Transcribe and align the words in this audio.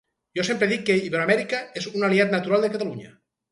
Jo 0.37 0.45
sempre 0.47 0.69
dic 0.71 0.81
que 0.87 0.95
Iberoamèrica 1.09 1.61
és 1.83 1.89
un 1.93 2.09
aliat 2.11 2.35
natural 2.39 2.67
de 2.67 2.75
Catalunya. 2.79 3.15